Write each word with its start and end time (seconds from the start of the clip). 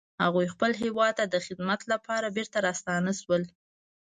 هغوی 0.23 0.47
خپل 0.53 0.71
هیواد 0.81 1.13
ته 1.19 1.25
د 1.33 1.35
خدمت 1.45 1.79
لپاره 1.91 2.33
بیرته 2.35 2.57
راستانه 2.67 3.11
شول 3.21 3.43